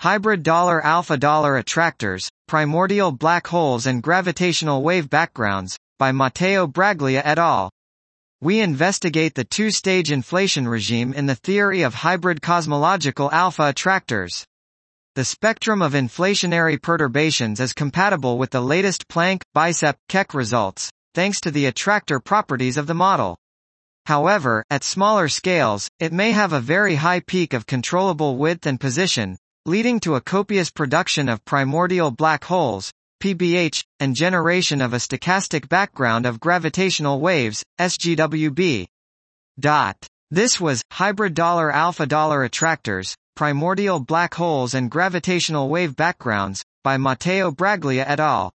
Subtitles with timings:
[0.00, 7.20] Hybrid dollar alpha dollar attractors, primordial black holes and gravitational wave backgrounds, by Matteo Braglia
[7.24, 7.68] et al.
[8.40, 14.46] We investigate the two-stage inflation regime in the theory of hybrid cosmological alpha attractors.
[15.16, 21.40] The spectrum of inflationary perturbations is compatible with the latest Planck, Bicep, Keck results, thanks
[21.40, 23.36] to the attractor properties of the model.
[24.06, 28.78] However, at smaller scales, it may have a very high peak of controllable width and
[28.78, 29.36] position,
[29.68, 32.90] leading to a copious production of primordial black holes,
[33.22, 38.86] PBH, and generation of a stochastic background of gravitational waves, SGWB.
[39.60, 39.96] Dot.
[40.30, 46.96] This was, hybrid dollar alpha dollar attractors, primordial black holes and gravitational wave backgrounds, by
[46.96, 48.50] Matteo Braglia et al.